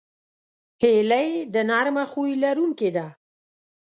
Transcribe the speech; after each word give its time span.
هیلۍ 0.81 1.29
د 1.53 1.55
نرمه 1.69 2.03
خوی 2.11 2.31
لرونکې 2.43 2.89
ده 2.95 3.07